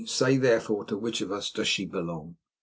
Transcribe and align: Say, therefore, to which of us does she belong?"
Say, 0.07 0.37
therefore, 0.37 0.83
to 0.85 0.97
which 0.97 1.21
of 1.21 1.31
us 1.31 1.51
does 1.51 1.67
she 1.67 1.85
belong?" 1.85 2.37